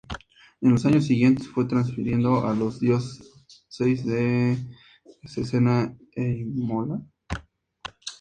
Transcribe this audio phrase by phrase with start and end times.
[0.61, 4.57] En los años siguientes fue transferido a la diócesis de
[5.27, 7.03] Cesena e Imola.